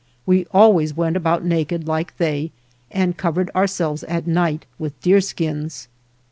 We 0.25 0.47
always 0.51 0.95
went 0.95 1.15
about 1.15 1.45
naked 1.45 1.87
like 1.87 2.17
they 2.17 2.49
and 2.89 3.15
covered 3.15 3.51
ourselves 3.55 4.03
at 4.05 4.25
night 4.25 4.65
with 4.79 4.99
deer 5.03 5.21
skins. 5.21 5.87